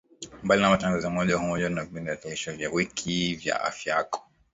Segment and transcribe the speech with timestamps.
[0.43, 3.61] Mbali na matangazo ya moja kwa moja tuna vipindi vya televisheni vya kila wiki vya
[3.63, 4.23] Afya Yako